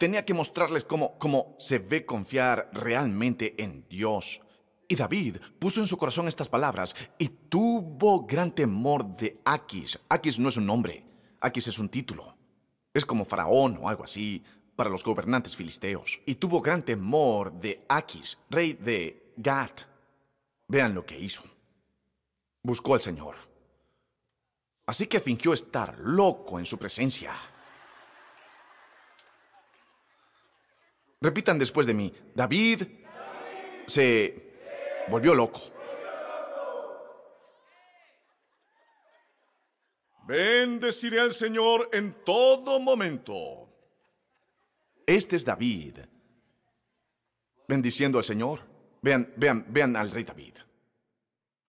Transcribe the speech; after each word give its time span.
tenía 0.00 0.24
que 0.24 0.32
mostrarles 0.32 0.84
cómo, 0.84 1.18
cómo 1.18 1.56
se 1.58 1.78
ve 1.78 2.06
confiar 2.06 2.70
realmente 2.72 3.62
en 3.62 3.86
Dios. 3.86 4.40
Y 4.88 4.96
David 4.96 5.36
puso 5.58 5.80
en 5.80 5.86
su 5.86 5.98
corazón 5.98 6.26
estas 6.26 6.48
palabras 6.48 6.96
y 7.18 7.28
tuvo 7.28 8.24
gran 8.26 8.50
temor 8.50 9.04
de 9.14 9.38
Aquis. 9.44 10.00
Aquis 10.08 10.38
no 10.38 10.48
es 10.48 10.56
un 10.56 10.64
nombre, 10.64 11.04
Aquis 11.42 11.68
es 11.68 11.78
un 11.78 11.90
título. 11.90 12.34
Es 12.94 13.04
como 13.04 13.26
faraón 13.26 13.78
o 13.80 13.90
algo 13.90 14.02
así 14.02 14.42
para 14.74 14.88
los 14.88 15.04
gobernantes 15.04 15.54
filisteos. 15.54 16.22
Y 16.24 16.36
tuvo 16.36 16.62
gran 16.62 16.82
temor 16.82 17.52
de 17.52 17.84
Aquis, 17.86 18.38
rey 18.48 18.72
de 18.72 19.34
Gat. 19.36 19.82
Vean 20.66 20.94
lo 20.94 21.04
que 21.04 21.20
hizo. 21.20 21.42
Buscó 22.62 22.94
al 22.94 23.02
Señor. 23.02 23.36
Así 24.86 25.06
que 25.06 25.20
fingió 25.20 25.52
estar 25.52 25.98
loco 25.98 26.58
en 26.58 26.64
su 26.64 26.78
presencia. 26.78 27.49
Repitan 31.22 31.58
después 31.58 31.86
de 31.86 31.92
mí. 31.92 32.12
David 32.34 32.82
se 33.86 34.54
volvió 35.08 35.34
loco. 35.34 35.60
Bendeciré 40.26 41.20
al 41.20 41.34
Señor 41.34 41.90
en 41.92 42.24
todo 42.24 42.80
momento. 42.80 43.68
Este 45.04 45.36
es 45.36 45.44
David. 45.44 45.98
Bendiciendo 47.68 48.16
al 48.16 48.24
Señor. 48.24 48.60
Vean, 49.02 49.30
vean, 49.36 49.66
vean 49.68 49.96
al 49.96 50.10
rey 50.10 50.24
David. 50.24 50.54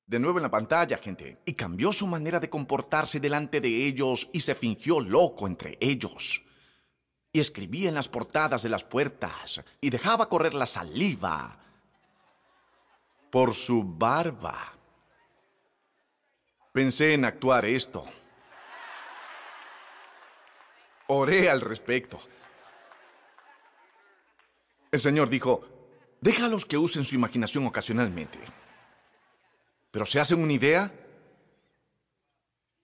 De 0.06 0.20
nuevo 0.20 0.38
en 0.38 0.44
la 0.44 0.52
pantalla, 0.52 0.98
gente. 0.98 1.40
Y 1.44 1.54
cambió 1.56 1.92
su 1.92 2.08
manera 2.08 2.40
de 2.40 2.50
comportarse 2.50 3.20
delante 3.20 3.60
de 3.60 3.86
ellos 3.86 4.30
y 4.32 4.40
se 4.40 4.56
fingió 4.56 5.02
loco 5.02 5.46
entre 5.46 5.78
ellos. 5.82 6.46
Y 7.34 7.40
escribía 7.40 7.90
en 7.90 7.96
las 7.96 8.08
portadas 8.08 8.62
de 8.64 8.70
las 8.70 8.84
puertas 8.84 9.62
y 9.80 9.90
dejaba 9.90 10.28
correr 10.28 10.54
la 10.54 10.66
saliva 10.66 11.58
por 13.30 13.54
su 13.54 13.84
barba. 13.84 14.74
Pensé 16.74 17.14
en 17.14 17.26
actuar 17.26 17.66
esto. 17.66 18.06
Oré 21.08 21.50
al 21.50 21.62
respecto. 21.62 22.20
El 24.92 25.00
Señor 25.00 25.30
dijo, 25.30 25.62
déjalos 26.20 26.66
que 26.66 26.78
usen 26.78 27.04
su 27.04 27.16
imaginación 27.16 27.66
ocasionalmente. 27.66 28.40
Pero 29.90 30.06
se 30.06 30.20
hacen 30.20 30.42
una 30.42 30.54
idea. 30.54 30.94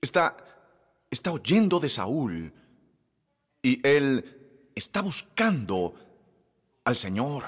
Está, 0.01 0.37
está 1.09 1.31
oyendo 1.31 1.79
de 1.79 1.89
Saúl 1.89 2.53
y 3.61 3.85
él 3.87 4.36
está 4.77 5.01
buscando 5.01 5.95
al 6.83 6.95
Señor 6.95 7.45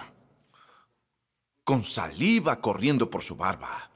con 1.64 1.84
saliva 1.84 2.60
corriendo 2.60 3.10
por 3.10 3.22
su 3.22 3.36
barba, 3.36 3.92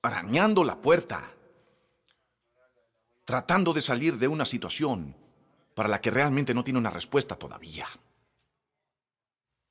arañando 0.00 0.64
la 0.64 0.80
puerta, 0.80 1.30
tratando 3.26 3.74
de 3.74 3.82
salir 3.82 4.16
de 4.16 4.28
una 4.28 4.46
situación 4.46 5.14
para 5.74 5.90
la 5.90 6.00
que 6.00 6.10
realmente 6.10 6.54
no 6.54 6.64
tiene 6.64 6.78
una 6.78 6.90
respuesta 6.90 7.36
todavía. 7.36 7.86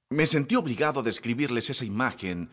Me 0.10 0.28
sentí 0.28 0.56
obligado 0.56 1.00
a 1.00 1.04
describirles 1.04 1.72
esa 1.72 1.86
imagen 1.86 2.50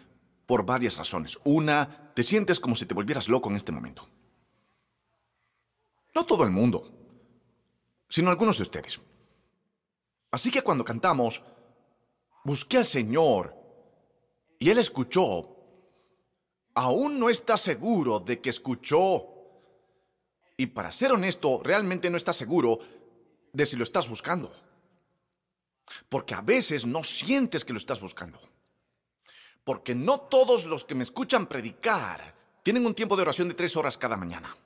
por 0.47 0.65
varias 0.65 0.97
razones. 0.97 1.39
Una, 1.45 2.13
te 2.15 2.23
sientes 2.23 2.59
como 2.59 2.75
si 2.75 2.87
te 2.87 2.95
volvieras 2.95 3.29
loco 3.29 3.51
en 3.51 3.57
este 3.57 3.73
momento. 3.73 4.09
No 6.15 6.25
todo 6.25 6.45
el 6.45 6.51
mundo, 6.51 6.96
sino 8.09 8.31
algunos 8.31 8.57
de 8.57 8.63
ustedes. 8.63 9.01
Así 10.31 10.51
que 10.51 10.63
cuando 10.63 10.85
cantamos, 10.85 11.43
Busqué 12.47 12.79
al 12.79 12.87
Señor 12.87 13.57
y 14.61 14.71
Él 14.71 14.79
escuchó. 14.79 15.51
Aún 16.75 17.19
no 17.19 17.29
está 17.29 17.57
seguro 17.57 18.21
de 18.21 18.41
que 18.41 18.51
escuchó. 18.51 19.27
Y 20.57 20.67
para 20.67 20.93
ser 20.93 21.11
honesto, 21.11 21.61
realmente 21.65 22.09
no 22.09 22.17
está 22.17 22.33
seguro 22.33 22.79
de 23.53 23.67
si 23.67 23.75
lo 23.75 23.83
estás 23.83 24.09
buscando. 24.09 24.53
Porque 26.09 26.35
a 26.35 26.41
veces 26.41 26.87
no 26.87 27.03
sientes 27.03 27.65
que 27.65 27.73
lo 27.73 27.81
estás 27.81 28.01
buscando. 28.01 28.39
Porque 29.65 29.97
no 29.97 30.21
todos 30.21 30.67
los 30.67 30.85
que 30.85 30.95
me 30.95 31.03
escuchan 31.03 31.47
predicar 31.49 32.33
tienen 32.63 32.87
un 32.87 32.95
tiempo 32.95 33.17
de 33.17 33.23
oración 33.23 33.49
de 33.49 33.55
tres 33.55 33.75
horas 33.77 33.99
cada 33.99 34.17
mañana. 34.17 34.57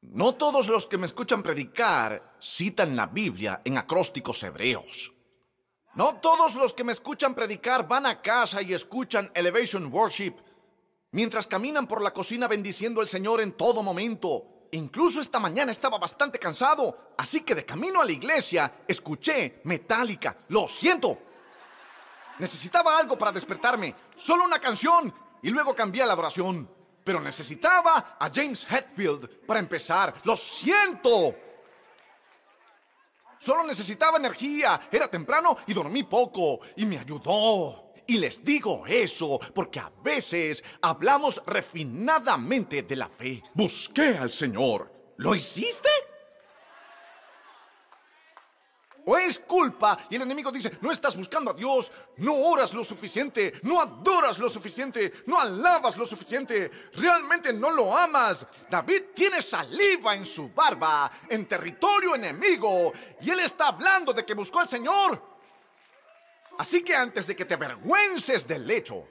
No 0.00 0.34
todos 0.34 0.68
los 0.68 0.86
que 0.86 0.96
me 0.96 1.06
escuchan 1.06 1.42
predicar 1.42 2.36
citan 2.40 2.94
la 2.94 3.06
Biblia 3.06 3.62
en 3.64 3.78
acrósticos 3.78 4.42
hebreos. 4.42 5.12
No 5.94 6.16
todos 6.16 6.54
los 6.54 6.72
que 6.72 6.84
me 6.84 6.92
escuchan 6.92 7.34
predicar 7.34 7.88
van 7.88 8.06
a 8.06 8.22
casa 8.22 8.62
y 8.62 8.72
escuchan 8.72 9.30
Elevation 9.34 9.92
Worship 9.92 10.34
mientras 11.10 11.46
caminan 11.46 11.86
por 11.86 12.02
la 12.02 12.12
cocina 12.12 12.46
bendiciendo 12.46 13.00
al 13.00 13.08
Señor 13.08 13.40
en 13.40 13.52
todo 13.52 13.82
momento. 13.82 14.68
Incluso 14.72 15.20
esta 15.20 15.40
mañana 15.40 15.72
estaba 15.72 15.98
bastante 15.98 16.38
cansado, 16.38 17.14
así 17.16 17.40
que 17.40 17.54
de 17.54 17.64
camino 17.64 18.00
a 18.00 18.04
la 18.04 18.12
iglesia 18.12 18.84
escuché 18.86 19.60
Metallica. 19.64 20.36
Lo 20.48 20.68
siento. 20.68 21.18
Necesitaba 22.38 22.96
algo 22.96 23.18
para 23.18 23.32
despertarme, 23.32 23.94
solo 24.14 24.44
una 24.44 24.60
canción, 24.60 25.12
y 25.42 25.50
luego 25.50 25.74
cambié 25.74 26.06
la 26.06 26.12
adoración. 26.12 26.77
Pero 27.08 27.20
necesitaba 27.22 28.18
a 28.20 28.30
James 28.30 28.66
Hetfield 28.70 29.46
para 29.46 29.60
empezar. 29.60 30.12
Lo 30.24 30.36
siento. 30.36 31.34
Solo 33.38 33.64
necesitaba 33.64 34.18
energía. 34.18 34.78
Era 34.92 35.08
temprano 35.08 35.56
y 35.66 35.72
dormí 35.72 36.02
poco. 36.02 36.60
Y 36.76 36.84
me 36.84 36.98
ayudó. 36.98 37.94
Y 38.06 38.18
les 38.18 38.44
digo 38.44 38.86
eso 38.86 39.38
porque 39.54 39.80
a 39.80 39.90
veces 40.02 40.62
hablamos 40.82 41.42
refinadamente 41.46 42.82
de 42.82 42.96
la 42.96 43.08
fe. 43.08 43.42
Busqué 43.54 44.18
al 44.18 44.30
Señor. 44.30 45.14
¿Lo 45.16 45.34
hiciste? 45.34 45.88
O 49.10 49.16
es 49.16 49.38
culpa 49.38 49.96
y 50.10 50.16
el 50.16 50.22
enemigo 50.22 50.52
dice, 50.52 50.70
no 50.82 50.92
estás 50.92 51.16
buscando 51.16 51.50
a 51.50 51.54
Dios, 51.54 51.90
no 52.18 52.34
oras 52.34 52.74
lo 52.74 52.84
suficiente, 52.84 53.54
no 53.62 53.80
adoras 53.80 54.38
lo 54.38 54.50
suficiente, 54.50 55.24
no 55.24 55.40
alabas 55.40 55.96
lo 55.96 56.04
suficiente, 56.04 56.70
realmente 56.92 57.54
no 57.54 57.70
lo 57.70 57.96
amas. 57.96 58.46
David 58.68 59.04
tiene 59.14 59.40
saliva 59.40 60.14
en 60.14 60.26
su 60.26 60.50
barba, 60.50 61.10
en 61.26 61.46
territorio 61.46 62.16
enemigo, 62.16 62.92
y 63.22 63.30
él 63.30 63.40
está 63.40 63.68
hablando 63.68 64.12
de 64.12 64.26
que 64.26 64.34
buscó 64.34 64.60
al 64.60 64.68
Señor. 64.68 65.22
Así 66.58 66.82
que 66.82 66.94
antes 66.94 67.28
de 67.28 67.34
que 67.34 67.46
te 67.46 67.54
avergüences 67.54 68.46
del 68.46 68.70
hecho, 68.70 69.08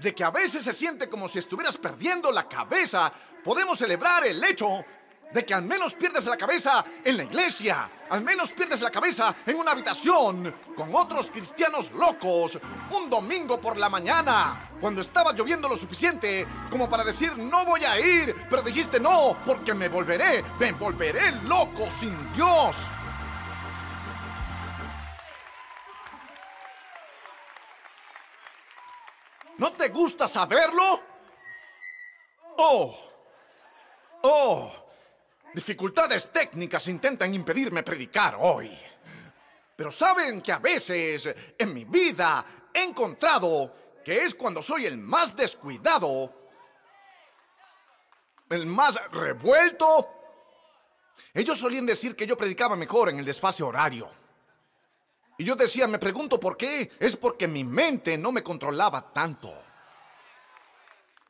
de 0.00 0.14
que 0.14 0.22
a 0.24 0.30
veces 0.30 0.64
se 0.64 0.74
siente 0.74 1.08
como 1.08 1.28
si 1.28 1.38
estuvieras 1.38 1.78
perdiendo 1.78 2.30
la 2.30 2.46
cabeza, 2.46 3.10
podemos 3.42 3.78
celebrar 3.78 4.26
el 4.26 4.44
hecho 4.44 4.84
de 5.32 5.44
que 5.44 5.54
al 5.54 5.62
menos 5.62 5.94
pierdes 5.94 6.26
la 6.26 6.36
cabeza 6.36 6.84
en 7.04 7.16
la 7.16 7.24
iglesia, 7.24 7.90
al 8.10 8.22
menos 8.22 8.52
pierdes 8.52 8.80
la 8.80 8.90
cabeza 8.90 9.34
en 9.46 9.58
una 9.58 9.72
habitación 9.72 10.54
con 10.76 10.94
otros 10.94 11.30
cristianos 11.30 11.90
locos 11.92 12.58
un 12.92 13.10
domingo 13.10 13.60
por 13.60 13.76
la 13.76 13.88
mañana, 13.88 14.70
cuando 14.80 15.00
estaba 15.00 15.32
lloviendo 15.32 15.68
lo 15.68 15.76
suficiente 15.76 16.46
como 16.70 16.88
para 16.88 17.04
decir 17.04 17.36
no 17.36 17.64
voy 17.64 17.84
a 17.84 17.98
ir, 17.98 18.34
pero 18.48 18.62
dijiste 18.62 19.00
no, 19.00 19.36
porque 19.44 19.74
me 19.74 19.88
volveré, 19.88 20.44
me 20.60 20.72
volveré 20.72 21.32
loco 21.42 21.90
sin 21.90 22.32
Dios. 22.32 22.88
¿No 29.56 29.72
te 29.72 29.88
gusta 29.88 30.26
saberlo? 30.26 31.00
Oh, 32.56 32.96
oh. 34.22 34.83
Dificultades 35.54 36.32
técnicas 36.32 36.88
intentan 36.88 37.32
impedirme 37.32 37.84
predicar 37.84 38.36
hoy. 38.40 38.76
Pero 39.76 39.92
saben 39.92 40.42
que 40.42 40.50
a 40.50 40.58
veces 40.58 41.32
en 41.56 41.72
mi 41.72 41.84
vida 41.84 42.44
he 42.74 42.82
encontrado 42.82 44.00
que 44.04 44.24
es 44.24 44.34
cuando 44.34 44.60
soy 44.60 44.86
el 44.86 44.98
más 44.98 45.36
descuidado, 45.36 46.34
el 48.50 48.66
más 48.66 49.00
revuelto. 49.12 50.10
Ellos 51.32 51.56
solían 51.56 51.86
decir 51.86 52.16
que 52.16 52.26
yo 52.26 52.36
predicaba 52.36 52.74
mejor 52.74 53.10
en 53.10 53.20
el 53.20 53.24
desfase 53.24 53.62
horario. 53.62 54.08
Y 55.38 55.44
yo 55.44 55.54
decía, 55.54 55.86
me 55.86 55.98
pregunto 55.98 56.38
por 56.38 56.56
qué. 56.56 56.90
Es 56.98 57.16
porque 57.16 57.46
mi 57.46 57.62
mente 57.62 58.18
no 58.18 58.32
me 58.32 58.42
controlaba 58.42 59.12
tanto. 59.12 59.52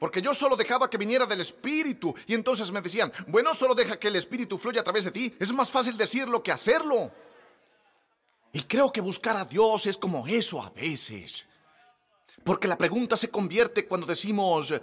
Porque 0.05 0.21
yo 0.21 0.35
solo 0.35 0.55
dejaba 0.55 0.91
que 0.91 0.99
viniera 0.99 1.25
del 1.25 1.41
Espíritu. 1.41 2.15
Y 2.27 2.35
entonces 2.35 2.71
me 2.71 2.83
decían, 2.83 3.11
bueno, 3.27 3.55
solo 3.55 3.75
deja 3.75 3.99
que 3.99 4.09
el 4.09 4.17
Espíritu 4.17 4.59
fluya 4.59 4.83
a 4.83 4.85
través 4.85 5.07
de 5.07 5.11
ti. 5.11 5.35
Es 5.41 5.51
más 5.51 5.71
fácil 5.71 5.97
decirlo 5.97 6.43
que 6.43 6.53
hacerlo. 6.53 7.11
Y 8.53 8.65
creo 8.65 8.93
que 8.93 9.01
buscar 9.01 9.35
a 9.35 9.47
Dios 9.47 9.87
es 9.87 9.97
como 9.97 10.27
eso 10.27 10.61
a 10.61 10.69
veces. 10.69 11.47
Porque 12.45 12.69
la 12.69 12.77
pregunta 12.77 13.17
se 13.17 13.31
convierte 13.31 13.89
cuando 13.89 14.07
decimos, 14.07 14.75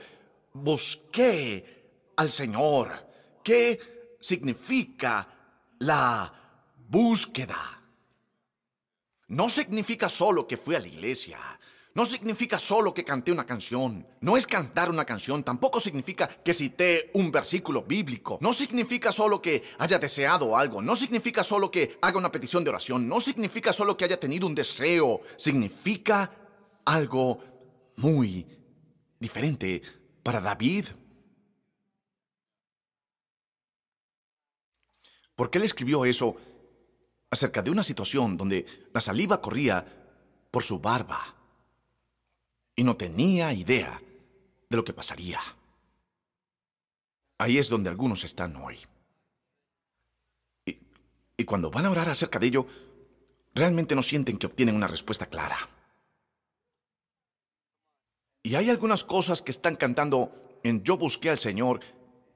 busqué 0.54 2.12
al 2.16 2.32
Señor. 2.32 3.08
¿Qué 3.44 4.18
significa 4.20 5.28
la 5.78 6.34
búsqueda. 6.90 7.80
No 9.28 9.50
significa 9.50 10.10
solo 10.10 10.48
que 10.48 10.58
fui 10.58 10.74
a 10.74 10.80
la 10.80 10.88
iglesia. 10.88 11.38
No 11.94 12.06
significa 12.06 12.58
solo 12.58 12.94
que 12.94 13.04
canté 13.04 13.34
una 13.34 13.46
canción. 13.46 14.08
No 14.22 14.38
es 14.38 14.48
cantar 14.48 14.90
una 14.90 15.04
canción. 15.04 15.44
Tampoco 15.44 15.80
significa 15.82 16.28
que 16.28 16.54
cité 16.54 17.12
un 17.16 17.32
versículo 17.32 17.84
bíblico. 17.84 18.38
No 18.42 18.54
significa 18.54 19.12
solo 19.12 19.42
que 19.42 19.62
haya 19.78 20.00
deseado 20.00 20.56
algo. 20.56 20.82
No 20.82 20.96
significa 20.96 21.44
solo 21.44 21.70
que 21.70 21.98
haga 22.02 22.18
una 22.18 22.32
petición 22.32 22.64
de 22.64 22.70
oración. 22.70 23.10
No 23.10 23.20
significa 23.20 23.74
solo 23.74 23.98
que 23.98 24.06
haya 24.06 24.18
tenido 24.18 24.48
un 24.48 24.56
deseo. 24.56 25.22
Significa 25.36 26.32
algo 26.86 27.40
muy 27.98 28.48
diferente 29.20 29.82
para 30.24 30.40
David. 30.40 30.86
Porque 35.36 35.58
él 35.58 35.66
escribió 35.66 36.06
eso 36.06 36.38
acerca 37.30 37.62
de 37.62 37.72
una 37.72 37.84
situación 37.84 38.38
donde 38.38 38.66
la 38.94 39.02
saliva 39.02 39.42
corría 39.42 39.86
por 40.52 40.64
su 40.64 40.80
barba 40.80 41.41
y 42.76 42.84
no 42.84 42.98
tenía 42.98 43.54
idea 43.54 44.02
de 44.70 44.78
lo 44.78 44.84
que 44.84 44.94
pasaría. 44.94 45.40
Ahí 47.38 47.58
es 47.58 47.70
donde 47.70 47.90
algunos 47.90 48.24
están 48.24 48.56
hoy. 48.56 48.80
Y, 50.66 50.78
y, 51.38 51.44
cuando 51.46 51.72
van 51.72 51.86
a 51.86 51.92
orar 51.92 52.10
acerca 52.10 52.40
de 52.40 52.48
ello, 52.48 52.68
realmente 53.54 53.96
no 53.96 54.04
sienten 54.04 54.38
que 54.38 54.46
obtienen 54.46 54.76
una 54.76 54.88
respuesta 54.88 55.26
clara. 55.26 55.58
Y 58.44 58.56
hay 58.56 58.70
algunas 58.70 59.04
cosas 59.04 59.42
que 59.42 59.52
están 59.52 59.76
cantando 59.76 60.60
en 60.64 60.84
Yo 60.84 60.98
busqué 60.98 61.30
al 61.30 61.40
Señor 61.40 61.82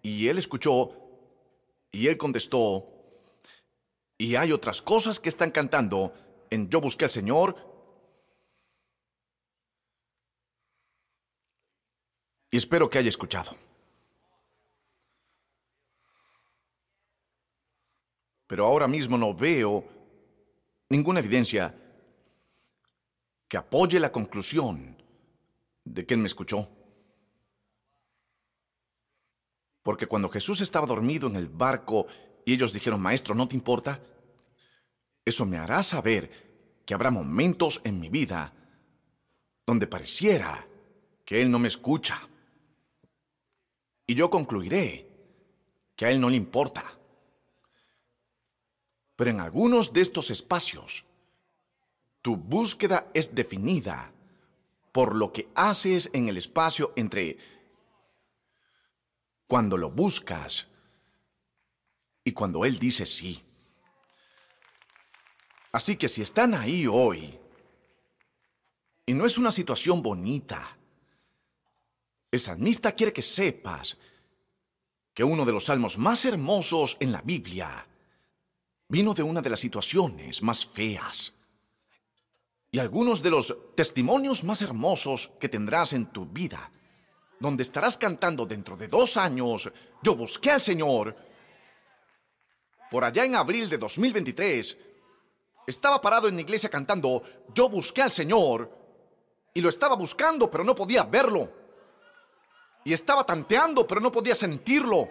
y 0.01 0.27
Él 0.27 0.37
escuchó 0.37 0.91
y 1.91 2.07
Él 2.07 2.17
contestó. 2.17 2.87
Y 4.17 4.35
hay 4.35 4.51
otras 4.51 4.81
cosas 4.81 5.19
que 5.19 5.29
están 5.29 5.51
cantando 5.51 6.13
en 6.49 6.69
Yo 6.69 6.81
busqué 6.81 7.05
al 7.05 7.11
Señor 7.11 7.75
y 12.51 12.57
espero 12.57 12.89
que 12.89 12.97
haya 12.97 13.09
escuchado. 13.09 13.56
Pero 18.47 18.65
ahora 18.65 18.88
mismo 18.88 19.18
no 19.18 19.33
veo 19.33 19.83
ninguna 20.89 21.19
evidencia 21.19 21.75
que 23.47 23.57
apoye 23.57 24.00
la 24.00 24.12
conclusión 24.12 25.01
de 25.83 26.06
que 26.06 26.13
él 26.13 26.19
me 26.19 26.27
escuchó. 26.27 26.69
Porque 29.83 30.07
cuando 30.07 30.30
Jesús 30.30 30.62
estaba 30.62 30.88
dormido 30.88 31.27
en 31.27 31.36
el 31.36 31.47
barco 31.47 32.07
y 32.45 32.53
ellos 32.53 32.74
dijeron, 32.74 33.01
Maestro, 33.01 33.36
¿no 33.36 33.47
te 33.47 33.56
importa? 33.56 34.01
Eso 35.24 35.45
me 35.45 35.57
hará 35.57 35.83
saber 35.83 36.81
que 36.86 36.94
habrá 36.94 37.12
momentos 37.12 37.81
en 37.83 38.00
mi 38.00 38.09
vida 38.09 38.53
donde 39.65 39.88
pareciera 39.88 40.68
que 41.24 41.42
Él 41.42 41.50
no 41.50 41.59
me 41.59 41.68
escucha. 41.68 42.27
Y 44.07 44.16
yo 44.16 44.30
concluiré 44.30 45.07
que 45.96 46.06
a 46.06 46.12
Él 46.12 46.19
no 46.19 46.30
le 46.30 46.36
importa. 46.36 46.94
Pero 49.16 49.30
en 49.30 49.40
algunos 49.40 49.94
de 49.94 50.02
estos 50.02 50.30
espacios, 50.30 51.06
tu 52.22 52.36
búsqueda 52.36 53.10
es 53.13 53.34
definida 53.34 54.12
por 54.92 55.16
lo 55.16 55.31
que 55.31 55.50
haces 55.56 56.10
en 56.13 56.28
el 56.28 56.38
espacio 56.38 56.94
entre 56.96 57.38
cuando 59.48 59.78
lo 59.78 59.92
buscas 59.92 60.68
y 62.24 62.31
cuando 62.31 62.66
Él 62.66 62.80
dice 62.80 63.06
sí. 63.06 63.42
Así 65.72 65.98
que 65.98 66.07
si 66.07 66.22
están 66.22 66.54
ahí 66.54 66.88
hoy, 66.88 67.38
y 69.06 69.13
no 69.13 69.25
es 69.25 69.38
una 69.38 69.52
situación 69.52 70.02
bonita, 70.02 70.75
el 72.35 72.41
salmista 72.41 72.91
quiere 72.91 73.13
que 73.13 73.21
sepas 73.21 73.97
que 75.13 75.23
uno 75.23 75.45
de 75.45 75.53
los 75.53 75.65
salmos 75.65 75.97
más 75.97 76.25
hermosos 76.25 76.97
en 76.99 77.11
la 77.11 77.21
Biblia 77.21 77.87
vino 78.89 79.13
de 79.13 79.23
una 79.23 79.41
de 79.41 79.49
las 79.49 79.59
situaciones 79.59 80.43
más 80.43 80.65
feas. 80.65 81.33
Y 82.69 82.79
algunos 82.79 83.21
de 83.21 83.31
los 83.31 83.57
testimonios 83.73 84.43
más 84.43 84.61
hermosos 84.61 85.31
que 85.39 85.47
tendrás 85.47 85.93
en 85.93 86.07
tu 86.07 86.25
vida, 86.25 86.69
donde 87.39 87.63
estarás 87.63 87.97
cantando 87.97 88.45
dentro 88.45 88.75
de 88.75 88.89
dos 88.89 89.15
años, 89.15 89.71
yo 90.03 90.15
busqué 90.15 90.51
al 90.51 90.61
Señor. 90.61 91.15
Por 92.91 93.05
allá 93.05 93.23
en 93.23 93.35
abril 93.35 93.69
de 93.69 93.77
2023, 93.77 94.77
estaba 95.65 96.01
parado 96.01 96.27
en 96.27 96.35
la 96.35 96.41
iglesia 96.41 96.69
cantando, 96.69 97.23
yo 97.53 97.69
busqué 97.69 98.01
al 98.01 98.11
Señor, 98.11 98.69
y 99.53 99.61
lo 99.61 99.69
estaba 99.69 99.95
buscando, 99.95 100.51
pero 100.51 100.65
no 100.65 100.75
podía 100.75 101.03
verlo 101.03 101.64
y 102.85 102.93
estaba 102.93 103.25
tanteando, 103.25 103.85
pero 103.85 103.99
no 103.99 104.11
podía 104.11 104.35
sentirlo. 104.35 105.09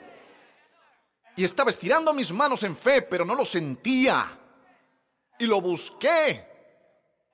Y 1.36 1.42
estaba 1.42 1.70
estirando 1.70 2.14
mis 2.14 2.32
manos 2.32 2.62
en 2.62 2.76
fe, 2.76 3.02
pero 3.02 3.24
no 3.24 3.34
lo 3.34 3.44
sentía. 3.44 4.38
Y 5.40 5.46
lo 5.46 5.60
busqué. 5.60 6.46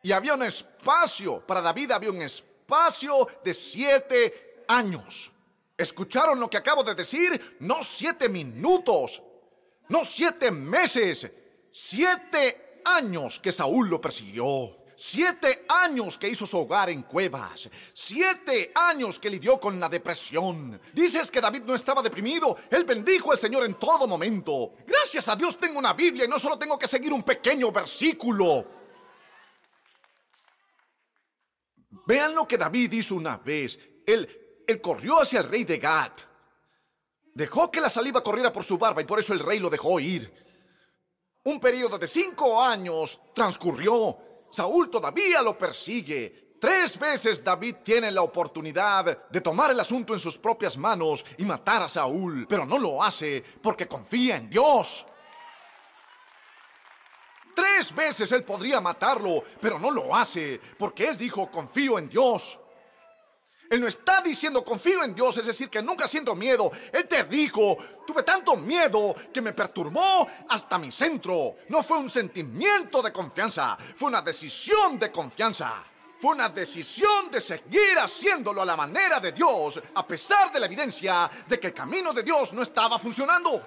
Y 0.02 0.12
había 0.12 0.32
un 0.32 0.42
espacio, 0.42 1.46
para 1.46 1.60
David 1.60 1.90
había 1.92 2.10
un 2.10 2.22
espacio 2.22 3.28
de 3.44 3.52
siete 3.52 4.64
años. 4.66 5.30
¿Escucharon 5.76 6.40
lo 6.40 6.48
que 6.48 6.56
acabo 6.56 6.82
de 6.82 6.94
decir? 6.94 7.58
No 7.60 7.82
siete 7.82 8.30
minutos, 8.30 9.22
no 9.90 10.06
siete 10.06 10.50
meses, 10.50 11.30
siete 11.70 12.80
años 12.86 13.38
que 13.38 13.52
Saúl 13.52 13.90
lo 13.90 14.00
persiguió. 14.00 14.79
Siete 15.02 15.64
años 15.66 16.18
que 16.18 16.28
hizo 16.28 16.46
su 16.46 16.58
hogar 16.58 16.90
en 16.90 17.04
cuevas. 17.04 17.70
Siete 17.94 18.70
años 18.74 19.18
que 19.18 19.30
lidió 19.30 19.58
con 19.58 19.80
la 19.80 19.88
depresión. 19.88 20.78
Dices 20.92 21.30
que 21.30 21.40
David 21.40 21.62
no 21.62 21.74
estaba 21.74 22.02
deprimido. 22.02 22.54
Él 22.68 22.84
bendijo 22.84 23.32
al 23.32 23.38
Señor 23.38 23.64
en 23.64 23.76
todo 23.76 24.06
momento. 24.06 24.74
Gracias 24.86 25.26
a 25.28 25.36
Dios 25.36 25.56
tengo 25.58 25.78
una 25.78 25.94
Biblia 25.94 26.26
y 26.26 26.28
no 26.28 26.38
solo 26.38 26.58
tengo 26.58 26.78
que 26.78 26.86
seguir 26.86 27.14
un 27.14 27.22
pequeño 27.22 27.72
versículo. 27.72 28.66
Vean 32.06 32.34
lo 32.34 32.46
que 32.46 32.58
David 32.58 32.92
hizo 32.92 33.14
una 33.14 33.38
vez. 33.38 33.78
Él, 34.06 34.62
él 34.66 34.80
corrió 34.82 35.22
hacia 35.22 35.40
el 35.40 35.48
rey 35.48 35.64
de 35.64 35.78
Gad. 35.78 36.12
Dejó 37.32 37.70
que 37.70 37.80
la 37.80 37.88
saliva 37.88 38.22
corriera 38.22 38.52
por 38.52 38.64
su 38.64 38.76
barba 38.76 39.00
y 39.00 39.06
por 39.06 39.18
eso 39.18 39.32
el 39.32 39.38
rey 39.38 39.60
lo 39.60 39.70
dejó 39.70 39.98
ir. 39.98 40.30
Un 41.44 41.58
periodo 41.58 41.98
de 41.98 42.06
cinco 42.06 42.62
años 42.62 43.18
transcurrió. 43.34 44.29
Saúl 44.50 44.90
todavía 44.90 45.42
lo 45.42 45.56
persigue. 45.56 46.50
Tres 46.60 46.98
veces 46.98 47.42
David 47.42 47.76
tiene 47.82 48.10
la 48.10 48.22
oportunidad 48.22 49.28
de 49.30 49.40
tomar 49.40 49.70
el 49.70 49.80
asunto 49.80 50.12
en 50.12 50.18
sus 50.18 50.36
propias 50.36 50.76
manos 50.76 51.24
y 51.38 51.44
matar 51.44 51.82
a 51.82 51.88
Saúl, 51.88 52.46
pero 52.46 52.66
no 52.66 52.78
lo 52.78 53.02
hace 53.02 53.42
porque 53.62 53.88
confía 53.88 54.36
en 54.36 54.50
Dios. 54.50 55.06
Tres 57.54 57.94
veces 57.94 58.30
él 58.32 58.44
podría 58.44 58.80
matarlo, 58.80 59.42
pero 59.60 59.78
no 59.78 59.90
lo 59.90 60.14
hace 60.14 60.60
porque 60.78 61.08
él 61.08 61.16
dijo 61.16 61.50
confío 61.50 61.98
en 61.98 62.08
Dios. 62.08 62.58
Él 63.70 63.80
no 63.80 63.86
está 63.86 64.20
diciendo 64.20 64.64
confío 64.64 65.04
en 65.04 65.14
Dios, 65.14 65.36
es 65.36 65.46
decir, 65.46 65.70
que 65.70 65.80
nunca 65.80 66.08
siento 66.08 66.34
miedo. 66.34 66.72
Él 66.92 67.06
te 67.06 67.22
dijo, 67.22 67.76
tuve 68.04 68.24
tanto 68.24 68.56
miedo 68.56 69.14
que 69.32 69.40
me 69.40 69.52
perturbó 69.52 70.26
hasta 70.48 70.76
mi 70.76 70.90
centro. 70.90 71.54
No 71.68 71.80
fue 71.84 71.98
un 71.98 72.10
sentimiento 72.10 73.00
de 73.00 73.12
confianza, 73.12 73.78
fue 73.96 74.08
una 74.08 74.22
decisión 74.22 74.98
de 74.98 75.12
confianza. 75.12 75.84
Fue 76.18 76.32
una 76.32 76.48
decisión 76.50 77.30
de 77.30 77.40
seguir 77.40 77.96
haciéndolo 77.98 78.60
a 78.60 78.66
la 78.66 78.76
manera 78.76 79.20
de 79.20 79.32
Dios, 79.32 79.80
a 79.94 80.06
pesar 80.06 80.52
de 80.52 80.60
la 80.60 80.66
evidencia 80.66 81.30
de 81.46 81.58
que 81.58 81.68
el 81.68 81.72
camino 81.72 82.12
de 82.12 82.24
Dios 82.24 82.52
no 82.52 82.62
estaba 82.62 82.98
funcionando. 82.98 83.66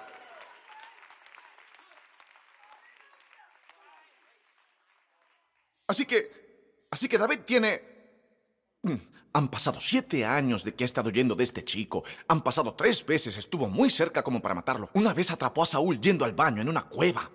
Así 5.88 6.06
que, 6.06 6.86
así 6.90 7.08
que 7.08 7.18
David 7.18 7.40
tiene 7.40 7.93
han 9.32 9.48
pasado 9.48 9.80
siete 9.80 10.24
años 10.24 10.62
de 10.62 10.74
que 10.74 10.84
ha 10.84 10.86
estado 10.86 11.10
yendo 11.10 11.34
de 11.34 11.44
este 11.44 11.64
chico. 11.64 12.04
Han 12.28 12.42
pasado 12.42 12.74
tres 12.74 13.04
veces, 13.04 13.36
estuvo 13.36 13.66
muy 13.66 13.90
cerca 13.90 14.22
como 14.22 14.40
para 14.40 14.54
matarlo. 14.54 14.90
Una 14.94 15.12
vez 15.12 15.30
atrapó 15.30 15.64
a 15.64 15.66
Saúl 15.66 16.00
yendo 16.00 16.24
al 16.24 16.32
baño 16.32 16.62
en 16.62 16.68
una 16.68 16.82
cueva. 16.82 17.30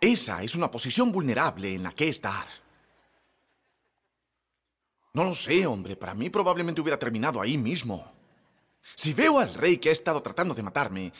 Esa 0.00 0.42
es 0.42 0.54
una 0.54 0.70
posición 0.70 1.10
vulnerable 1.10 1.74
en 1.74 1.82
la 1.82 1.92
que 1.92 2.08
estar. 2.08 2.46
No 5.14 5.24
lo 5.24 5.34
sé, 5.34 5.66
hombre. 5.66 5.96
Para 5.96 6.14
mí 6.14 6.30
probablemente 6.30 6.80
hubiera 6.80 6.98
terminado 6.98 7.40
ahí 7.40 7.58
mismo. 7.58 8.12
Si 8.94 9.12
veo 9.12 9.40
al 9.40 9.52
rey 9.54 9.78
que 9.78 9.88
ha 9.88 9.92
estado 9.92 10.22
tratando 10.22 10.54
de 10.54 10.62
matarme 10.62 11.12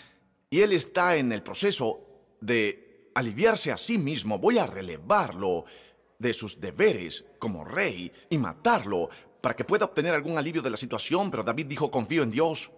y 0.48 0.60
él 0.60 0.72
está 0.72 1.16
en 1.16 1.32
el 1.32 1.42
proceso 1.42 1.98
de 2.40 3.10
aliviarse 3.16 3.72
a 3.72 3.76
sí 3.76 3.98
mismo, 3.98 4.38
voy 4.38 4.58
a 4.58 4.66
relevarlo 4.66 5.64
de 6.18 6.34
sus 6.34 6.60
deberes 6.60 7.24
como 7.38 7.64
rey 7.64 8.12
y 8.28 8.38
matarlo 8.38 9.08
para 9.40 9.54
que 9.54 9.64
pueda 9.64 9.84
obtener 9.84 10.14
algún 10.14 10.36
alivio 10.36 10.62
de 10.62 10.70
la 10.70 10.76
situación, 10.76 11.30
pero 11.30 11.44
David 11.44 11.66
dijo, 11.66 11.90
confío 11.90 12.22
en 12.22 12.30
Dios. 12.30 12.70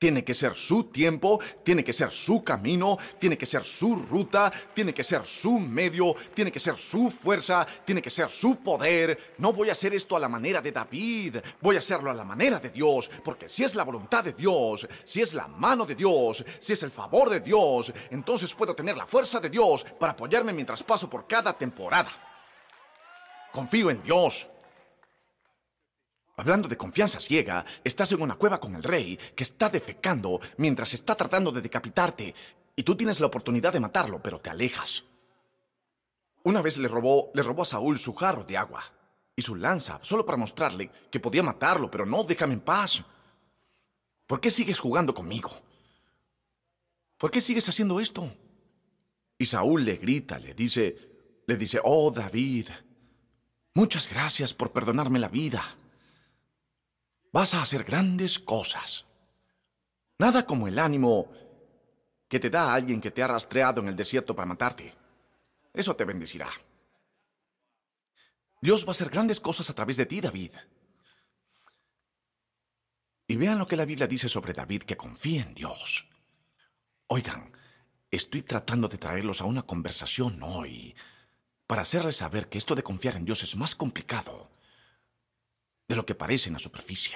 Tiene 0.00 0.22
que 0.24 0.32
ser 0.32 0.54
su 0.54 0.84
tiempo, 0.84 1.40
tiene 1.64 1.82
que 1.82 1.92
ser 1.92 2.12
su 2.12 2.44
camino, 2.44 2.96
tiene 3.18 3.36
que 3.36 3.46
ser 3.46 3.64
su 3.64 3.96
ruta, 3.96 4.52
tiene 4.72 4.94
que 4.94 5.02
ser 5.02 5.26
su 5.26 5.58
medio, 5.58 6.14
tiene 6.32 6.52
que 6.52 6.60
ser 6.60 6.76
su 6.76 7.10
fuerza, 7.10 7.66
tiene 7.84 8.00
que 8.00 8.08
ser 8.08 8.28
su 8.28 8.54
poder. 8.62 9.34
No 9.38 9.52
voy 9.52 9.70
a 9.70 9.72
hacer 9.72 9.92
esto 9.92 10.14
a 10.14 10.20
la 10.20 10.28
manera 10.28 10.62
de 10.62 10.70
David, 10.70 11.38
voy 11.60 11.74
a 11.74 11.80
hacerlo 11.80 12.12
a 12.12 12.14
la 12.14 12.22
manera 12.22 12.60
de 12.60 12.70
Dios, 12.70 13.10
porque 13.24 13.48
si 13.48 13.64
es 13.64 13.74
la 13.74 13.82
voluntad 13.82 14.22
de 14.22 14.34
Dios, 14.34 14.86
si 15.04 15.20
es 15.20 15.34
la 15.34 15.48
mano 15.48 15.84
de 15.84 15.96
Dios, 15.96 16.44
si 16.60 16.74
es 16.74 16.82
el 16.84 16.92
favor 16.92 17.28
de 17.28 17.40
Dios, 17.40 17.92
entonces 18.10 18.54
puedo 18.54 18.76
tener 18.76 18.96
la 18.96 19.08
fuerza 19.08 19.40
de 19.40 19.50
Dios 19.50 19.84
para 19.98 20.12
apoyarme 20.12 20.52
mientras 20.52 20.84
paso 20.84 21.10
por 21.10 21.26
cada 21.26 21.58
temporada. 21.58 22.27
Confío 23.52 23.90
en 23.90 24.02
Dios. 24.02 24.48
Hablando 26.36 26.68
de 26.68 26.76
confianza 26.76 27.18
ciega, 27.18 27.64
estás 27.82 28.12
en 28.12 28.22
una 28.22 28.36
cueva 28.36 28.60
con 28.60 28.74
el 28.76 28.82
rey 28.82 29.18
que 29.34 29.42
está 29.42 29.68
defecando 29.68 30.38
mientras 30.56 30.94
está 30.94 31.16
tratando 31.16 31.50
de 31.50 31.60
decapitarte 31.60 32.34
y 32.76 32.82
tú 32.84 32.94
tienes 32.94 33.18
la 33.18 33.26
oportunidad 33.26 33.72
de 33.72 33.80
matarlo, 33.80 34.22
pero 34.22 34.40
te 34.40 34.50
alejas. 34.50 35.04
Una 36.44 36.62
vez 36.62 36.78
le 36.78 36.86
robó, 36.86 37.30
le 37.34 37.42
robó 37.42 37.62
a 37.62 37.66
Saúl 37.66 37.98
su 37.98 38.14
jarro 38.14 38.44
de 38.44 38.56
agua 38.56 38.84
y 39.34 39.42
su 39.42 39.56
lanza 39.56 39.98
solo 40.02 40.24
para 40.24 40.38
mostrarle 40.38 40.90
que 41.10 41.18
podía 41.18 41.42
matarlo, 41.42 41.90
pero 41.90 42.06
no, 42.06 42.22
déjame 42.22 42.54
en 42.54 42.60
paz. 42.60 43.02
¿Por 44.26 44.40
qué 44.40 44.50
sigues 44.50 44.78
jugando 44.78 45.12
conmigo? 45.12 45.50
¿Por 47.16 47.32
qué 47.32 47.40
sigues 47.40 47.68
haciendo 47.68 47.98
esto? 47.98 48.32
Y 49.36 49.46
Saúl 49.46 49.84
le 49.84 49.96
grita, 49.96 50.38
le 50.38 50.54
dice, 50.54 51.42
le 51.46 51.56
dice, 51.56 51.80
"Oh, 51.82 52.12
David, 52.12 52.68
muchas 53.80 54.08
gracias 54.08 54.52
por 54.52 54.72
perdonarme 54.72 55.18
la 55.18 55.28
vida." 55.28 55.62
vas 57.32 57.54
a 57.54 57.62
hacer 57.62 57.84
grandes 57.84 58.38
cosas. 58.38 59.06
Nada 60.18 60.46
como 60.46 60.66
el 60.66 60.78
ánimo 60.78 61.30
que 62.28 62.40
te 62.40 62.50
da 62.50 62.74
alguien 62.74 63.00
que 63.00 63.10
te 63.10 63.22
ha 63.22 63.28
rastreado 63.28 63.80
en 63.80 63.88
el 63.88 63.96
desierto 63.96 64.34
para 64.34 64.48
matarte. 64.48 64.94
Eso 65.72 65.94
te 65.94 66.04
bendecirá. 66.04 66.50
Dios 68.60 68.84
va 68.84 68.88
a 68.88 68.90
hacer 68.90 69.10
grandes 69.10 69.40
cosas 69.40 69.70
a 69.70 69.74
través 69.74 69.96
de 69.96 70.06
ti, 70.06 70.20
David. 70.20 70.52
Y 73.28 73.36
vean 73.36 73.58
lo 73.58 73.66
que 73.66 73.76
la 73.76 73.84
Biblia 73.84 74.06
dice 74.06 74.28
sobre 74.28 74.52
David, 74.52 74.82
que 74.82 74.96
confía 74.96 75.42
en 75.42 75.54
Dios. 75.54 76.08
Oigan, 77.06 77.52
estoy 78.10 78.42
tratando 78.42 78.88
de 78.88 78.98
traerlos 78.98 79.40
a 79.40 79.44
una 79.44 79.62
conversación 79.62 80.42
hoy 80.42 80.96
para 81.68 81.82
hacerles 81.82 82.16
saber 82.16 82.48
que 82.48 82.58
esto 82.58 82.74
de 82.74 82.82
confiar 82.82 83.14
en 83.16 83.26
Dios 83.26 83.42
es 83.42 83.54
más 83.54 83.74
complicado 83.74 84.50
de 85.86 85.94
lo 85.94 86.06
que 86.06 86.14
parece 86.14 86.48
en 86.48 86.54
la 86.54 86.58
superficie. 86.58 87.14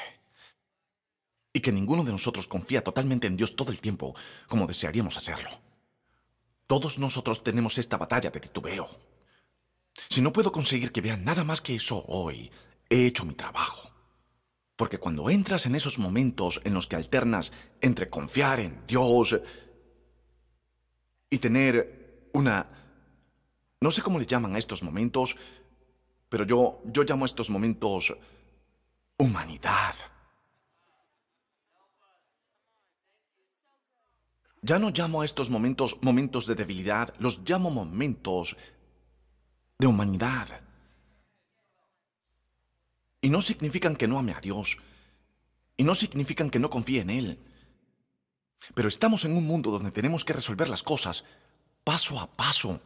Y 1.55 1.61
que 1.61 1.73
ninguno 1.73 2.05
de 2.05 2.13
nosotros 2.13 2.47
confía 2.47 2.85
totalmente 2.85 3.27
en 3.27 3.37
Dios 3.37 3.57
todo 3.57 3.73
el 3.73 3.81
tiempo 3.81 4.15
como 4.47 4.67
desearíamos 4.67 5.17
hacerlo. 5.17 5.51
Todos 6.67 6.99
nosotros 6.99 7.43
tenemos 7.43 7.79
esta 7.79 7.97
batalla 7.97 8.31
de 8.31 8.41
titubeo. 8.41 8.87
Si 10.11 10.21
no 10.21 10.35
puedo 10.35 10.53
conseguir 10.53 10.93
que 10.93 11.01
vean 11.01 11.25
nada 11.25 11.45
más 11.45 11.63
que 11.63 11.75
eso 11.75 12.05
hoy, 12.07 12.51
he 12.91 13.07
hecho 13.07 13.25
mi 13.25 13.35
trabajo. 13.35 13.91
Porque 14.77 14.99
cuando 14.99 15.31
entras 15.31 15.65
en 15.65 15.75
esos 15.75 15.99
momentos 15.99 16.61
en 16.65 16.75
los 16.75 16.87
que 16.87 16.97
alternas 16.97 17.53
entre 17.81 18.11
confiar 18.11 18.61
en 18.61 18.87
Dios 18.87 19.41
y 21.31 21.39
tener 21.39 22.29
una... 22.35 22.82
No 23.83 23.91
sé 23.91 24.01
cómo 24.01 24.21
le 24.21 24.27
llaman 24.27 24.55
a 24.55 24.61
estos 24.61 24.85
momentos, 24.85 25.35
pero 26.29 26.47
yo, 26.47 26.81
yo 26.85 27.03
llamo 27.03 27.25
a 27.25 27.27
estos 27.27 27.51
momentos 27.51 28.17
humanidad. 29.19 29.97
Ya 34.63 34.79
no 34.79 34.91
llamo 34.91 35.23
a 35.23 35.25
estos 35.25 35.51
momentos 35.51 35.99
momentos 36.01 36.47
de 36.47 36.55
debilidad, 36.55 37.13
los 37.19 37.41
llamo 37.41 37.71
momentos 37.71 38.57
de 39.81 39.89
humanidad. 39.89 40.47
Y 43.21 43.31
no 43.31 43.43
significan 43.43 43.97
que 43.97 44.07
no 44.07 44.17
ame 44.17 44.33
a 44.33 44.41
Dios, 44.41 44.79
y 45.77 45.83
no 45.83 45.97
significan 45.97 46.51
que 46.51 46.61
no 46.61 46.71
confíe 46.71 47.01
en 47.01 47.11
Él. 47.11 47.39
Pero 48.75 48.87
estamos 48.87 49.25
en 49.25 49.37
un 49.37 49.45
mundo 49.45 49.73
donde 49.73 49.91
tenemos 49.91 50.25
que 50.25 50.35
resolver 50.35 50.69
las 50.69 50.85
cosas 50.85 51.25
paso 51.83 52.21
a 52.21 52.31
paso. 52.31 52.81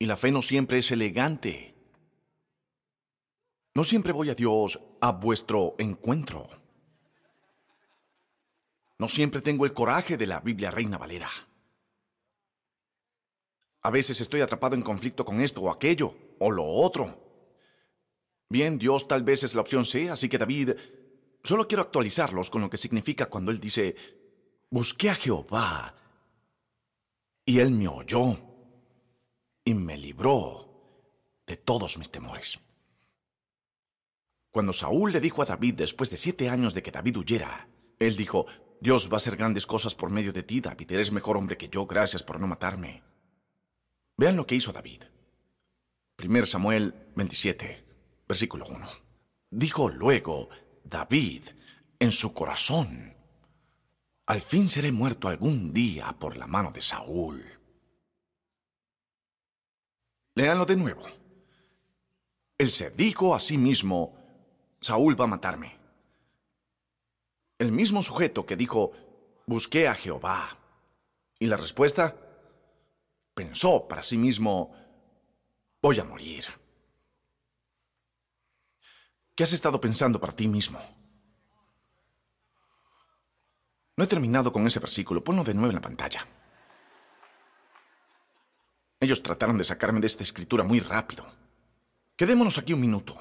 Y 0.00 0.06
la 0.06 0.16
fe 0.16 0.32
no 0.32 0.40
siempre 0.40 0.78
es 0.78 0.90
elegante. 0.90 1.74
No 3.74 3.84
siempre 3.84 4.14
voy 4.14 4.30
a 4.30 4.34
Dios 4.34 4.80
a 4.98 5.12
vuestro 5.12 5.74
encuentro. 5.78 6.48
No 8.98 9.08
siempre 9.08 9.42
tengo 9.42 9.66
el 9.66 9.74
coraje 9.74 10.16
de 10.16 10.26
la 10.26 10.40
Biblia 10.40 10.70
Reina 10.70 10.96
Valera. 10.96 11.28
A 13.82 13.90
veces 13.90 14.18
estoy 14.22 14.40
atrapado 14.40 14.74
en 14.74 14.80
conflicto 14.80 15.22
con 15.22 15.42
esto 15.42 15.60
o 15.60 15.70
aquello, 15.70 16.14
o 16.38 16.50
lo 16.50 16.64
otro. 16.64 17.18
Bien, 18.48 18.78
Dios 18.78 19.06
tal 19.06 19.22
vez 19.22 19.42
es 19.42 19.54
la 19.54 19.60
opción 19.60 19.84
C, 19.84 20.08
así 20.08 20.30
que 20.30 20.38
David, 20.38 20.72
solo 21.44 21.68
quiero 21.68 21.82
actualizarlos 21.82 22.48
con 22.48 22.62
lo 22.62 22.70
que 22.70 22.78
significa 22.78 23.26
cuando 23.26 23.50
él 23.50 23.60
dice, 23.60 23.94
busqué 24.70 25.10
a 25.10 25.14
Jehová, 25.14 25.94
y 27.44 27.58
él 27.58 27.70
me 27.70 27.86
oyó, 27.86 28.49
y 29.70 29.74
me 29.74 29.96
libró 29.96 30.68
de 31.46 31.56
todos 31.56 31.96
mis 31.96 32.10
temores. 32.10 32.58
Cuando 34.50 34.72
Saúl 34.72 35.12
le 35.12 35.20
dijo 35.20 35.42
a 35.42 35.44
David 35.44 35.74
después 35.74 36.10
de 36.10 36.16
siete 36.16 36.50
años 36.50 36.74
de 36.74 36.82
que 36.82 36.90
David 36.90 37.18
huyera, 37.18 37.68
él 38.00 38.16
dijo, 38.16 38.46
Dios 38.80 39.08
va 39.08 39.14
a 39.14 39.16
hacer 39.18 39.36
grandes 39.36 39.66
cosas 39.66 39.94
por 39.94 40.10
medio 40.10 40.32
de 40.32 40.42
ti, 40.42 40.60
David, 40.60 40.90
eres 40.90 41.12
mejor 41.12 41.36
hombre 41.36 41.56
que 41.56 41.68
yo, 41.68 41.86
gracias 41.86 42.22
por 42.22 42.40
no 42.40 42.48
matarme. 42.48 43.04
Vean 44.16 44.36
lo 44.36 44.44
que 44.44 44.56
hizo 44.56 44.72
David. 44.72 45.04
1 46.18 46.46
Samuel 46.46 46.92
27, 47.14 47.84
versículo 48.28 48.66
1. 48.66 48.88
Dijo 49.50 49.88
luego 49.88 50.48
David 50.82 51.44
en 52.00 52.10
su 52.10 52.34
corazón, 52.34 53.14
al 54.26 54.40
fin 54.40 54.68
seré 54.68 54.90
muerto 54.90 55.28
algún 55.28 55.72
día 55.72 56.16
por 56.18 56.36
la 56.36 56.48
mano 56.48 56.72
de 56.72 56.82
Saúl. 56.82 57.59
Léanlo 60.34 60.64
de 60.64 60.76
nuevo. 60.76 61.02
Él 62.58 62.70
se 62.70 62.90
dijo 62.90 63.34
a 63.34 63.40
sí 63.40 63.58
mismo, 63.58 64.16
Saúl 64.80 65.18
va 65.18 65.24
a 65.24 65.28
matarme. 65.28 65.78
El 67.58 67.72
mismo 67.72 68.02
sujeto 68.02 68.46
que 68.46 68.56
dijo, 68.56 68.92
busqué 69.46 69.88
a 69.88 69.94
Jehová. 69.94 70.56
Y 71.38 71.46
la 71.46 71.56
respuesta, 71.56 72.16
pensó 73.34 73.88
para 73.88 74.02
sí 74.02 74.18
mismo, 74.18 74.74
voy 75.82 75.98
a 75.98 76.04
morir. 76.04 76.44
¿Qué 79.34 79.44
has 79.44 79.52
estado 79.52 79.80
pensando 79.80 80.20
para 80.20 80.34
ti 80.34 80.46
mismo? 80.46 80.78
No 83.96 84.04
he 84.04 84.06
terminado 84.06 84.52
con 84.52 84.66
ese 84.66 84.80
versículo, 84.80 85.24
ponlo 85.24 85.44
de 85.44 85.54
nuevo 85.54 85.70
en 85.70 85.76
la 85.76 85.80
pantalla. 85.80 86.26
Ellos 89.00 89.22
trataron 89.22 89.56
de 89.56 89.64
sacarme 89.64 89.98
de 90.00 90.06
esta 90.06 90.22
escritura 90.22 90.62
muy 90.62 90.78
rápido. 90.78 91.26
Quedémonos 92.16 92.58
aquí 92.58 92.74
un 92.74 92.82
minuto. 92.82 93.16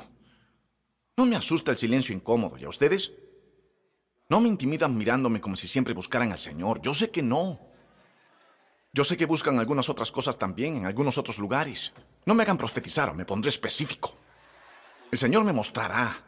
No 1.15 1.25
me 1.25 1.37
asusta 1.37 1.71
el 1.71 1.77
silencio 1.77 2.13
incómodo, 2.13 2.57
¿y 2.57 2.65
a 2.65 2.69
ustedes? 2.69 3.13
No 4.27 4.41
me 4.41 4.49
intimidan 4.49 4.95
mirándome 4.97 5.39
como 5.39 5.55
si 5.55 5.67
siempre 5.67 5.93
buscaran 5.93 6.33
al 6.33 6.39
Señor. 6.39 6.81
Yo 6.81 6.93
sé 6.93 7.09
que 7.09 7.23
no. 7.23 7.59
Yo 8.91 9.05
sé 9.05 9.15
que 9.15 9.25
buscan 9.25 9.57
algunas 9.57 9.87
otras 9.89 10.11
cosas 10.11 10.37
también 10.37 10.77
en 10.77 10.85
algunos 10.85 11.17
otros 11.17 11.39
lugares. 11.39 11.93
No 12.25 12.35
me 12.35 12.43
hagan 12.43 12.57
profetizar 12.57 13.09
o 13.09 13.13
me 13.13 13.25
pondré 13.25 13.49
específico. 13.49 14.17
El 15.11 15.17
Señor 15.17 15.45
me 15.45 15.53
mostrará. 15.53 16.25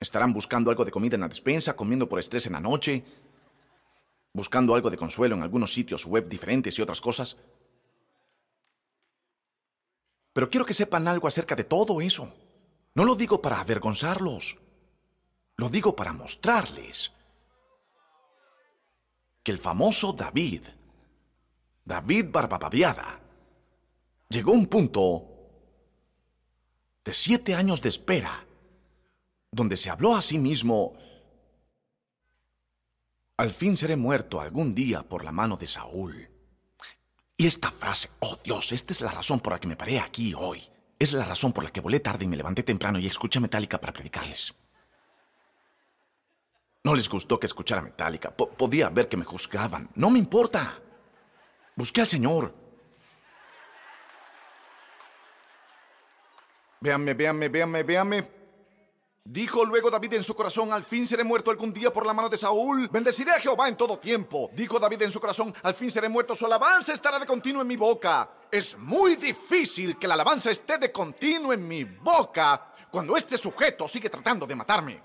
Estarán 0.00 0.32
buscando 0.32 0.70
algo 0.70 0.84
de 0.84 0.90
comida 0.90 1.16
en 1.16 1.20
la 1.20 1.28
despensa, 1.28 1.76
comiendo 1.76 2.08
por 2.08 2.18
estrés 2.18 2.46
en 2.46 2.54
la 2.54 2.60
noche, 2.60 3.04
buscando 4.32 4.74
algo 4.74 4.90
de 4.90 4.96
consuelo 4.96 5.36
en 5.36 5.42
algunos 5.42 5.72
sitios 5.72 6.06
web 6.06 6.28
diferentes 6.28 6.78
y 6.78 6.82
otras 6.82 7.00
cosas. 7.00 7.36
Pero 10.32 10.48
quiero 10.48 10.64
que 10.64 10.74
sepan 10.74 11.08
algo 11.08 11.26
acerca 11.26 11.56
de 11.56 11.64
todo 11.64 12.00
eso. 12.00 12.32
No 12.94 13.04
lo 13.04 13.14
digo 13.14 13.40
para 13.40 13.60
avergonzarlos, 13.60 14.58
lo 15.56 15.68
digo 15.68 15.94
para 15.94 16.12
mostrarles 16.12 17.12
que 19.42 19.52
el 19.52 19.58
famoso 19.58 20.12
David, 20.12 20.62
David 21.84 22.26
Barbabaviada, 22.30 23.20
llegó 24.28 24.52
a 24.52 24.54
un 24.54 24.66
punto 24.66 25.26
de 27.04 27.14
siete 27.14 27.54
años 27.54 27.80
de 27.82 27.88
espera, 27.88 28.46
donde 29.50 29.76
se 29.76 29.90
habló 29.90 30.14
a 30.14 30.22
sí 30.22 30.38
mismo, 30.38 30.96
al 33.40 33.50
fin 33.52 33.74
seré 33.76 33.96
muerto 33.96 34.40
algún 34.40 34.74
día 34.74 35.02
por 35.02 35.24
la 35.24 35.32
mano 35.32 35.56
de 35.56 35.66
Saúl. 35.66 36.28
Y 37.38 37.46
esta 37.46 37.70
frase, 37.70 38.10
oh 38.20 38.38
Dios, 38.44 38.70
esta 38.72 38.92
es 38.92 39.00
la 39.00 39.10
razón 39.10 39.40
por 39.40 39.54
la 39.54 39.58
que 39.58 39.66
me 39.66 39.76
paré 39.76 39.98
aquí 39.98 40.34
hoy. 40.36 40.62
Es 40.98 41.14
la 41.14 41.24
razón 41.24 41.52
por 41.54 41.64
la 41.64 41.70
que 41.70 41.80
volé 41.80 42.00
tarde 42.00 42.26
y 42.26 42.28
me 42.28 42.36
levanté 42.36 42.62
temprano 42.62 42.98
y 42.98 43.06
escuché 43.06 43.40
Metallica 43.40 43.80
para 43.80 43.94
predicarles. 43.94 44.54
No 46.84 46.94
les 46.94 47.08
gustó 47.08 47.40
que 47.40 47.46
escuchara 47.46 47.80
Metallica. 47.80 48.30
Po- 48.30 48.50
podía 48.50 48.90
ver 48.90 49.08
que 49.08 49.16
me 49.16 49.24
juzgaban. 49.24 49.88
No 49.94 50.10
me 50.10 50.18
importa. 50.18 50.78
Busqué 51.76 52.02
al 52.02 52.06
Señor. 52.08 52.54
Véanme, 56.80 57.14
véanme, 57.14 57.48
véanme, 57.48 57.82
véanme. 57.82 58.39
Dijo 59.24 59.64
luego 59.64 59.90
David 59.90 60.14
en 60.14 60.24
su 60.24 60.34
corazón, 60.34 60.72
al 60.72 60.82
fin 60.82 61.06
seré 61.06 61.22
muerto 61.22 61.50
algún 61.50 61.72
día 61.72 61.92
por 61.92 62.06
la 62.06 62.14
mano 62.14 62.28
de 62.28 62.38
Saúl. 62.38 62.88
Bendeciré 62.88 63.32
a 63.32 63.40
Jehová 63.40 63.68
en 63.68 63.76
todo 63.76 63.98
tiempo. 63.98 64.50
Dijo 64.54 64.78
David 64.78 65.02
en 65.02 65.12
su 65.12 65.20
corazón, 65.20 65.54
al 65.62 65.74
fin 65.74 65.90
seré 65.90 66.08
muerto, 66.08 66.34
su 66.34 66.46
alabanza 66.46 66.94
estará 66.94 67.18
de 67.18 67.26
continuo 67.26 67.60
en 67.62 67.68
mi 67.68 67.76
boca. 67.76 68.30
Es 68.50 68.76
muy 68.78 69.16
difícil 69.16 69.98
que 69.98 70.08
la 70.08 70.14
alabanza 70.14 70.50
esté 70.50 70.78
de 70.78 70.90
continuo 70.90 71.52
en 71.52 71.68
mi 71.68 71.84
boca 71.84 72.72
cuando 72.90 73.16
este 73.16 73.36
sujeto 73.36 73.86
sigue 73.86 74.08
tratando 74.08 74.46
de 74.46 74.56
matarme. 74.56 75.02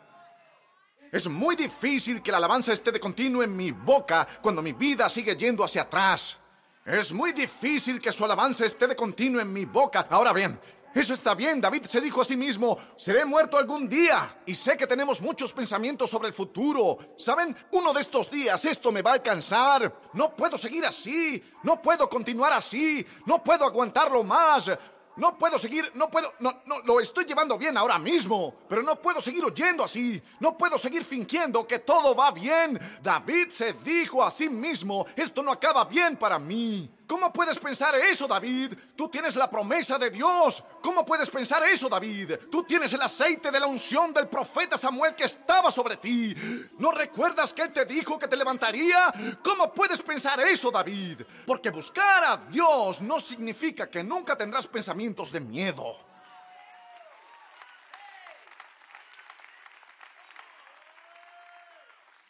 Es 1.11 1.27
muy 1.27 1.55
difícil 1.55 2.21
que 2.21 2.31
la 2.31 2.37
alabanza 2.37 2.73
esté 2.73 2.91
de 2.91 2.99
continuo 2.99 3.43
en 3.43 3.55
mi 3.55 3.71
boca 3.71 4.25
cuando 4.41 4.61
mi 4.61 4.73
vida 4.73 5.07
sigue 5.07 5.35
yendo 5.35 5.63
hacia 5.63 5.83
atrás. 5.83 6.37
Es 6.85 7.11
muy 7.11 7.31
difícil 7.31 7.99
que 7.99 8.11
su 8.11 8.23
alabanza 8.25 8.65
esté 8.65 8.87
de 8.87 8.95
continuo 8.95 9.41
en 9.41 9.51
mi 9.51 9.65
boca. 9.65 10.07
Ahora 10.09 10.33
bien, 10.33 10.59
eso 10.95 11.13
está 11.13 11.35
bien. 11.35 11.59
David 11.59 11.83
se 11.85 11.99
dijo 11.99 12.21
a 12.21 12.25
sí 12.25 12.37
mismo, 12.37 12.77
seré 12.95 13.25
muerto 13.25 13.57
algún 13.57 13.89
día. 13.89 14.41
Y 14.45 14.55
sé 14.55 14.77
que 14.77 14.87
tenemos 14.87 15.21
muchos 15.21 15.51
pensamientos 15.51 16.09
sobre 16.09 16.29
el 16.29 16.33
futuro. 16.33 16.97
¿Saben? 17.17 17.53
Uno 17.73 17.91
de 17.91 17.99
estos 17.99 18.31
días 18.31 18.63
esto 18.63 18.93
me 18.93 19.01
va 19.01 19.11
a 19.11 19.15
alcanzar. 19.15 19.93
No 20.13 20.33
puedo 20.33 20.57
seguir 20.57 20.85
así. 20.85 21.43
No 21.63 21.81
puedo 21.81 22.09
continuar 22.09 22.53
así. 22.53 23.05
No 23.25 23.43
puedo 23.43 23.65
aguantarlo 23.65 24.23
más. 24.23 24.71
No 25.17 25.37
puedo 25.37 25.57
seguir, 25.57 25.89
no 25.95 26.09
puedo, 26.09 26.33
no, 26.39 26.61
no, 26.65 26.79
lo 26.79 26.99
estoy 26.99 27.23
llevando 27.23 27.57
bien 27.57 27.77
ahora 27.77 27.97
mismo, 27.97 28.53
pero 28.67 28.83
no 28.83 29.01
puedo 29.01 29.21
seguir 29.21 29.45
oyendo 29.45 29.85
así, 29.85 30.21
no 30.41 30.57
puedo 30.57 30.77
seguir 30.77 31.05
fingiendo 31.05 31.65
que 31.65 31.79
todo 31.79 32.13
va 32.13 32.31
bien. 32.31 32.77
David 33.01 33.47
se 33.49 33.71
dijo 33.73 34.21
a 34.21 34.29
sí 34.29 34.49
mismo, 34.49 35.05
esto 35.15 35.41
no 35.41 35.53
acaba 35.53 35.85
bien 35.85 36.17
para 36.17 36.37
mí. 36.37 36.91
¿Cómo 37.07 37.31
puedes 37.31 37.59
pensar 37.59 37.93
eso, 37.95 38.27
David? 38.27 38.73
Tú 38.95 39.07
tienes 39.07 39.35
la 39.35 39.49
promesa 39.49 39.99
de 39.99 40.09
Dios. 40.09 40.63
¿Cómo 40.81 41.05
puedes 41.05 41.29
pensar 41.29 41.63
eso, 41.63 41.87
David? 41.87 42.33
Tú 42.51 42.63
tienes 42.63 42.91
el 42.93 43.01
aceite 43.01 43.51
de 43.51 43.59
la 43.59 43.67
unción 43.67 44.13
del 44.13 44.27
profeta 44.27 44.77
Samuel 44.77 45.13
que 45.13 45.25
estaba 45.25 45.69
sobre 45.69 45.97
ti. 45.97 46.33
¿No 46.79 46.91
recuerdas 46.91 47.53
que 47.53 47.63
él 47.63 47.73
te 47.73 47.85
dijo 47.85 48.17
que 48.17 48.27
te 48.27 48.35
levantaría? 48.35 49.13
¿Cómo 49.43 49.71
puedes 49.73 50.01
pensar 50.01 50.39
eso, 50.39 50.71
David? 50.71 51.21
Porque 51.45 51.69
buscar 51.69 52.23
a 52.23 52.37
Dios 52.37 53.01
no 53.01 53.19
significa 53.19 53.89
que 53.89 54.03
nunca 54.03 54.35
tendrás 54.35 54.65
pensamientos 54.65 55.31
de 55.31 55.41
miedo. 55.41 55.97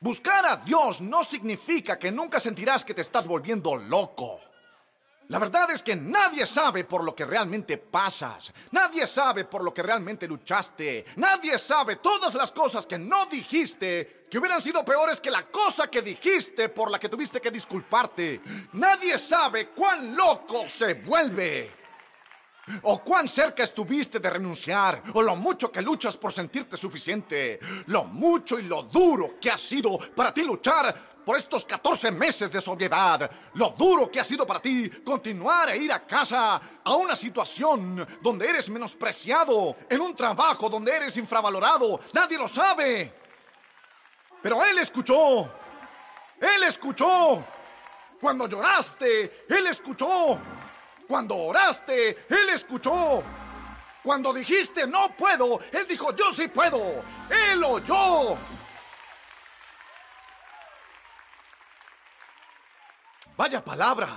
Buscar 0.01 0.46
a 0.46 0.58
Dios 0.58 1.01
no 1.01 1.24
significa 1.24 1.98
que 1.98 2.12
nunca 2.12 2.39
sentirás 2.39 2.84
que 2.84 2.94
te 2.94 3.01
estás 3.01 3.25
volviendo 3.25 3.75
loco. 3.75 4.39
La 5.29 5.39
verdad 5.39 5.72
es 5.72 5.82
que 5.82 5.96
nadie 5.96 6.46
sabe 6.46 6.84
por 6.84 7.03
lo 7.03 7.15
que 7.15 7.25
realmente 7.25 7.77
pasas. 7.77 8.53
Nadie 8.72 9.08
sabe 9.08 9.46
por 9.46 9.63
lo 9.63 9.74
que 9.74 9.82
realmente 9.82 10.27
luchaste. 10.27 11.03
Nadie 11.15 11.58
sabe 11.58 11.96
todas 11.96 12.36
las 12.36 12.51
cosas 12.51 12.86
que 12.86 12.98
no 12.98 13.25
dijiste 13.25 14.27
que 14.29 14.38
hubieran 14.38 14.62
sido 14.62 14.86
peores 14.86 15.20
que 15.20 15.32
la 15.32 15.48
cosa 15.48 15.89
que 15.89 16.03
dijiste 16.03 16.70
por 16.70 16.91
la 16.91 17.00
que 17.00 17.10
tuviste 17.10 17.41
que 17.41 17.50
disculparte. 17.50 18.41
Nadie 18.74 19.17
sabe 19.17 19.70
cuán 19.70 20.15
loco 20.15 20.67
se 20.67 20.94
vuelve. 20.96 21.85
O 22.84 23.03
cuán 23.03 23.27
cerca 23.27 23.63
estuviste 23.63 24.19
de 24.19 24.29
renunciar, 24.29 25.01
o 25.13 25.22
lo 25.22 25.36
mucho 25.36 25.72
que 25.72 25.81
luchas 25.81 26.17
por 26.17 26.34
sentirte 26.34 26.75
suficiente, 26.77 27.60
lo 27.88 28.05
mucho 28.05 28.57
y 28.57 28.63
lo 28.63 28.84
duro 28.84 29.39
que 29.39 29.51
ha 29.51 29.57
sido 29.57 29.98
para 30.15 30.34
ti 30.34 30.43
luchar 30.43 30.93
por 31.25 31.38
estos 31.38 31.65
14 31.65 32.12
meses 32.12 32.51
de 32.51 32.62
sobriedad, 32.62 33.29
lo 33.55 33.72
duro 33.72 34.12
que 34.12 34.19
ha 34.19 34.24
sido 34.24 34.45
para 34.45 34.62
ti 34.62 34.89
continuar 35.03 35.69
e 35.72 35.77
ir 35.77 35.91
a 35.91 36.05
casa 36.05 36.62
a 36.84 36.95
una 36.95 37.15
situación 37.15 38.05
donde 38.22 38.48
eres 38.48 38.70
menospreciado, 38.70 39.75
en 39.90 40.01
un 40.01 40.16
trabajo 40.16 40.70
donde 40.70 40.96
eres 40.96 41.18
infravalorado, 41.18 42.00
nadie 42.13 42.37
lo 42.37 42.48
sabe. 42.48 43.13
Pero 44.42 44.63
Él 44.63 44.77
escuchó, 44.77 45.51
Él 46.40 46.63
escuchó, 46.63 47.44
cuando 48.22 48.48
lloraste, 48.48 49.46
Él 49.50 49.68
escuchó. 49.68 50.40
Cuando 51.07 51.35
oraste, 51.35 52.25
Él 52.29 52.50
escuchó. 52.53 53.24
Cuando 54.03 54.33
dijiste 54.33 54.85
no 54.85 55.15
puedo, 55.18 55.59
Él 55.72 55.87
dijo 55.87 56.15
yo 56.15 56.31
sí 56.31 56.48
puedo. 56.48 57.03
Él 57.29 57.63
oyó. 57.63 58.37
Vaya 63.37 63.63
palabra 63.63 64.07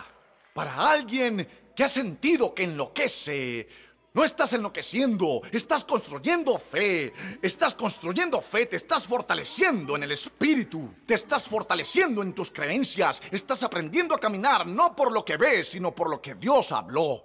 para 0.53 0.91
alguien 0.91 1.47
que 1.75 1.85
ha 1.85 1.89
sentido 1.89 2.55
que 2.55 2.65
enloquece. 2.65 3.69
No 4.15 4.25
estás 4.25 4.53
enloqueciendo, 4.55 5.43
estás 5.53 5.85
construyendo 5.85 6.59
fe. 6.59 7.13
Estás 7.43 7.75
construyendo 7.75 8.41
fe, 8.41 8.67
te 8.67 8.77
estás 8.77 9.07
fortaleciendo 9.07 9.97
en 9.97 10.03
el 10.03 10.13
espíritu. 10.13 10.95
Te 11.07 11.15
estás 11.15 11.47
fortaleciendo 11.47 12.23
en 12.23 12.35
tus 12.35 12.51
creencias. 12.51 13.23
Estás 13.31 13.63
aprendiendo 13.63 14.15
a 14.15 14.21
caminar 14.21 14.67
no 14.67 14.97
por 14.97 15.13
lo 15.13 15.25
que 15.25 15.37
ves, 15.37 15.69
sino 15.69 15.95
por 15.95 16.11
lo 16.11 16.23
que 16.23 16.35
Dios 16.35 16.73
habló. 16.73 17.25